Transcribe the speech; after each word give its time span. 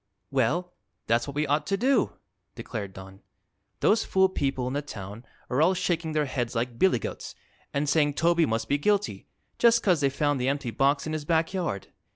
"Well, 0.31 0.73
that's 1.05 1.27
what 1.27 1.35
we 1.35 1.45
ought 1.45 1.67
to 1.67 1.77
do," 1.77 2.13
declared 2.55 2.91
Don. 2.91 3.21
"Those 3.81 4.03
fool 4.03 4.29
people 4.29 4.65
in 4.65 4.73
the 4.73 4.81
town 4.81 5.23
are 5.47 5.61
all 5.61 5.75
shaking 5.75 6.13
their 6.13 6.25
heads 6.25 6.55
like 6.55 6.79
billygoats 6.79 7.35
and 7.71 7.87
saying 7.87 8.15
Toby 8.15 8.47
must 8.47 8.67
be 8.67 8.79
guilty, 8.79 9.27
just 9.59 9.83
'cause 9.83 10.01
they 10.01 10.09
found 10.09 10.41
the 10.41 10.49
empty 10.49 10.71
box 10.71 11.05
in 11.05 11.13
his 11.13 11.23
back 11.23 11.53
yard. 11.53 11.89